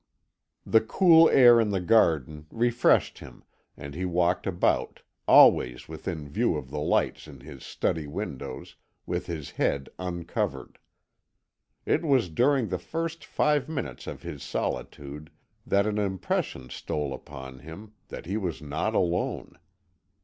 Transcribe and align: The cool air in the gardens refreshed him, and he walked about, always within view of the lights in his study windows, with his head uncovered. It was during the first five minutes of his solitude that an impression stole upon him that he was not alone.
The 0.65 0.81
cool 0.81 1.29
air 1.29 1.59
in 1.61 1.69
the 1.69 1.79
gardens 1.79 2.45
refreshed 2.49 3.19
him, 3.19 3.43
and 3.77 3.93
he 3.93 4.03
walked 4.03 4.47
about, 4.47 5.03
always 5.27 5.87
within 5.87 6.27
view 6.27 6.55
of 6.57 6.71
the 6.71 6.79
lights 6.79 7.27
in 7.27 7.41
his 7.41 7.63
study 7.63 8.07
windows, 8.07 8.77
with 9.05 9.27
his 9.27 9.51
head 9.51 9.89
uncovered. 9.99 10.79
It 11.85 12.01
was 12.03 12.29
during 12.29 12.69
the 12.69 12.79
first 12.79 13.23
five 13.23 13.69
minutes 13.69 14.07
of 14.07 14.23
his 14.23 14.41
solitude 14.41 15.29
that 15.67 15.85
an 15.85 15.99
impression 15.99 16.71
stole 16.71 17.13
upon 17.13 17.59
him 17.59 17.93
that 18.07 18.25
he 18.25 18.37
was 18.37 18.59
not 18.59 18.95
alone. 18.95 19.59